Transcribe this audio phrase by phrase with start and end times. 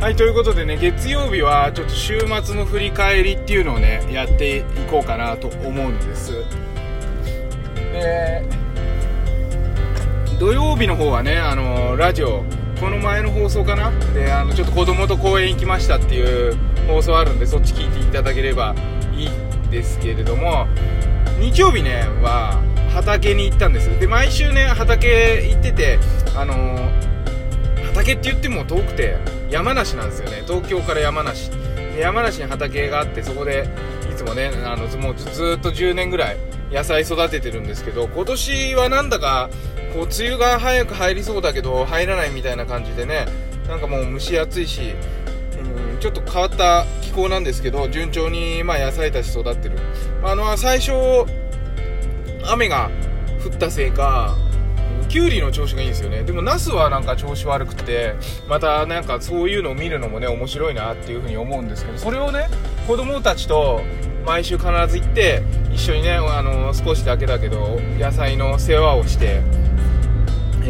[0.00, 6.44] はい、ということでね、月曜日はちょっと週末の振り返りっていうのをね、やっていこうかなと思うんです。
[7.74, 8.44] で、
[10.38, 12.44] 土曜日の方はね、あのラジオ、
[12.80, 13.90] この前の放送かな？
[14.14, 16.56] で、あの、ちょっと子供と公園行きましたっていう
[16.86, 18.76] 放送あるんで、そっち聞いていただければ
[19.16, 20.68] いいんですけれども、
[21.40, 22.62] 日曜日ね、は、
[22.94, 23.90] 畑に行ったんです。
[23.98, 25.98] で、毎週ね、畑行ってて、
[26.36, 26.88] あの
[27.84, 29.16] 畑って言っても遠くて、
[29.50, 30.42] 山梨なんですよね。
[30.46, 31.50] 東京から山梨。
[31.50, 33.68] で山梨に畑があって、そこで、
[34.10, 36.36] いつもね、あの、もうずっと10年ぐらい
[36.70, 39.50] 野菜育ててるんですけど、今年はなんだか、
[39.92, 43.26] こう梅雨が早く入りそうだけど入らないみたいな感じでね
[43.66, 44.94] なんかもう蒸し暑いし、
[45.92, 49.78] うん、ちょっと変わった気候なんですけど順調にま野菜たち育ってる
[50.22, 50.92] あの最初
[52.50, 52.90] 雨が
[53.44, 54.36] 降ったせいか
[55.08, 56.22] きゅうりの調子がいいんですよね。
[56.22, 58.14] でもナスはなんか調子悪くて
[58.48, 62.48] またなんかそういうのを見るのもね面白いなっていうふうに思うんですけどそれをね
[62.86, 63.80] 子供たちと
[64.26, 69.42] 毎週必ず行って一緒にねあの少しだけだけど野菜の世話をして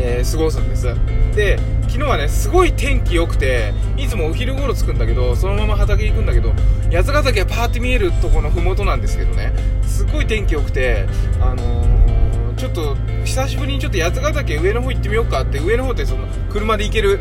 [0.00, 0.94] えー、過ごすんです。
[1.34, 6.52] で昨日はねすごい天気良くていつもお昼頃着くんだけどそのまま畑行くんだけど
[6.92, 9.52] 八ヶ岳がパーって見えるとこの麓なんですけどね。
[9.82, 11.06] すごい天気良くて
[11.40, 12.07] あのー、
[13.38, 17.20] 久しぶりにちょっと八ヶ岳上の方行ってみようかって上の方ってその車で行ける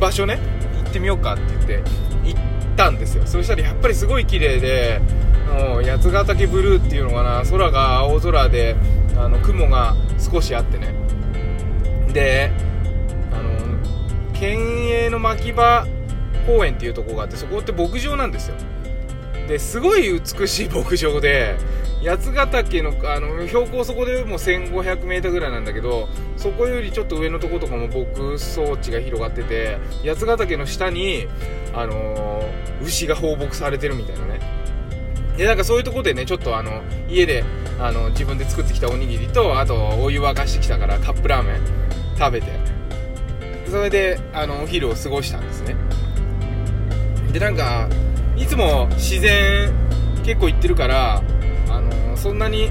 [0.00, 0.38] 場所ね
[0.84, 1.82] 行ってみようかって言って
[2.24, 2.40] 行っ
[2.76, 3.26] たんですよ。
[3.26, 5.00] そしたらやっぱりすごい綺麗で
[5.48, 8.76] もう八ヶ岳ブルーっていうのかな空が青空で
[9.16, 10.94] あの雲が少しあってね。
[12.12, 12.52] で
[13.32, 15.84] あの県営の牧場
[16.46, 18.54] 公園っていうとこがあってそこって牧場なんですよ。
[19.48, 21.56] ですごい美しい牧場で
[22.02, 31.26] 八ヶ岳のあの標高そこでもう 1500m ぐらいなんだけどそこよりちょっと上のとことかも牧草地が広がってて八ヶ岳の下に、
[31.74, 34.40] あのー、牛が放牧されてるみたいなね。
[35.36, 37.44] でなんかそういうとこでねちょっとあの家で
[37.78, 41.60] あの自分で作ってきたおにぎりとあとお湯沸かしてきたからカップラーメン
[42.18, 42.76] 食べて。
[43.68, 45.76] それであのお昼を過ごしたんですね。
[47.32, 47.88] でなんか
[48.36, 49.72] いつも自然
[50.24, 51.22] 結構行ってるから
[52.16, 52.70] そんなに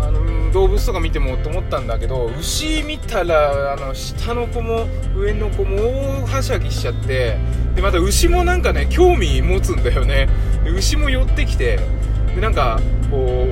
[0.00, 4.86] あの動物とか見てもと思ったんだけど牛見たらあの下の子も
[5.16, 7.38] 上の子も大はしゃぎしちゃって
[7.74, 10.28] でまた牛もなんかね興味持つんだよね。
[10.64, 11.78] 牛も寄ってきて
[12.34, 12.80] でなんか
[13.10, 13.48] こ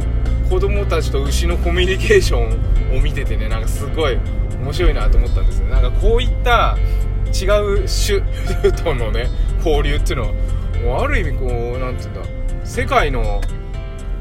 [0.47, 4.19] う子供たちと牛のコミュニケーションを見ててねなんかすごい
[4.61, 5.71] 面白いなと思ったんですね。
[5.71, 6.77] なんかこういった
[7.33, 9.29] 違う種とのね
[9.59, 10.33] 交流っていうのは
[10.85, 12.40] もうある意味こう何て言うんだ
[12.71, 13.41] 世界の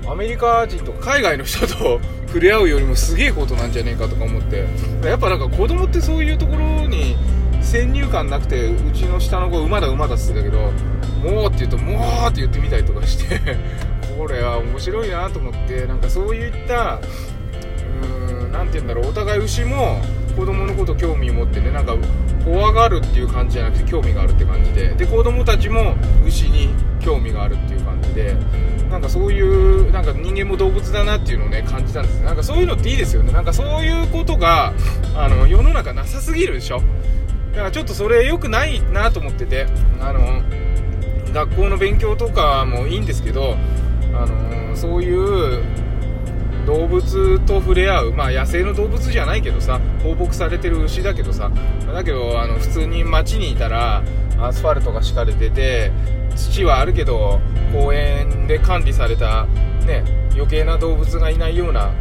[0.07, 4.65] アメリカ人とか海外の人と触れ合うよりもすげえことなんじゃねえかとか思って。
[5.03, 7.15] やっぱなんか子供ってそういうところに
[7.61, 10.71] 先入観なくてうちの下の子馬だ馬だっつってたけど
[11.21, 13.39] 「もう」って言うと「もう」って言ってみたりとかして
[14.17, 16.99] これは面白いなと思ってなんかそういった
[18.51, 20.01] 何て言うんだろうお互い牛も
[20.35, 21.95] 子供のこと興味持ってねなんか
[22.43, 24.89] 怖がるっていう感じじゃなくて興味があるって感じで。
[24.95, 25.95] で子供たちも
[26.99, 28.35] 興味があるっていう感じで
[28.89, 32.21] なんかそういうなんか人間も動物だなっていうのをね感じたんです。
[32.21, 33.31] なんかそういうのっていいですよね。
[33.31, 34.73] なんかそういうことが
[35.15, 36.81] あの世の中なさすぎるでしょ。
[37.51, 39.67] だからちょっとそれ良くないなと思ってて
[39.99, 40.41] あの
[41.33, 43.57] 学校の勉強とかもいいんですけど
[44.13, 45.63] あのそういう
[46.69, 51.50] 動物と触れ合う、まあ、野生の動物じゃないけどさ放牧されてる牛だけどさ。
[51.91, 54.03] だけどあの普通に街にいたら
[54.40, 55.91] アスファルトが敷かれてて
[56.35, 57.41] 土はあるけど
[57.74, 59.47] 公園で管理された、
[59.88, 60.03] ね、
[60.34, 61.91] 余計な動物がいないような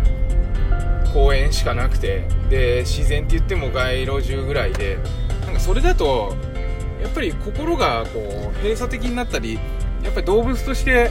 [1.14, 2.28] 公園しかなくて。
[2.50, 4.98] で自然って言っても街路樹ぐらいで。
[5.46, 6.36] なんかそれだと
[7.02, 9.58] やっぱり心がこう閉鎖的になったり
[10.02, 11.10] やっぱり動物として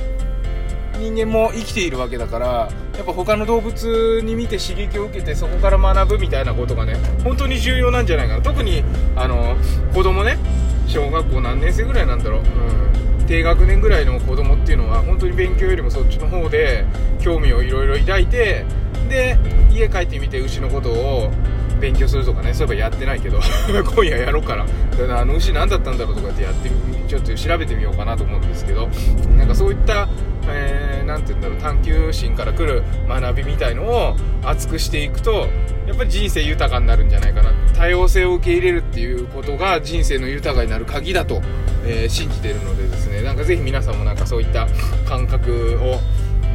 [0.98, 2.48] 人間も生きているわけだから
[2.96, 8.42] やっぱ他の動物に見て刺激を受けてそこから学ぶみたいなことがね本当に重要なんじゃないかな。
[8.42, 8.84] 特に
[9.16, 9.56] あの
[9.94, 10.38] 子供ね
[10.88, 16.86] 小学校何年生ぐらいなんだろう、うん、低学年ぐらいの子供っていうのは本当に勉強よりもそっちの方で
[17.20, 18.66] 興味をいろいろ抱いて
[19.10, 19.38] で
[19.72, 21.32] 家帰ってみて牛のことを
[21.78, 23.40] 勉強するとかねそういえばやってないけど
[23.96, 24.66] 今夜やろうから。
[25.10, 26.72] あの牛何だったんだろうとかってやって
[27.08, 28.90] ちょっと調べてみようかなと思うんですけど
[29.38, 30.08] なんかそういった
[30.50, 35.48] えー、て言うんだろう探求心から来る学びみたいのを熱くしていくと
[35.86, 37.52] やっぱり人生豊かになるんじゃないかな。
[37.76, 41.42] 多様性を受け入れるっていうことが人生の豊かになる鍵だと、
[41.86, 44.68] えー、信じてるのでですねなんかぜひ皆さんもなんかそういった
[45.08, 46.00] 感覚を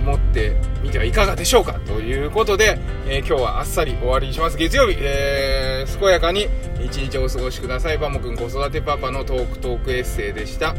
[0.03, 4.57] 持ってみてはいかがでしょうかということで、えー、今日はあっさり終わりにします。
[4.57, 6.49] 月曜日、えー、健やかに
[6.85, 7.99] 一日お過ごしください。
[7.99, 10.75] バモくん子育てパパのトークトークエッセイでした。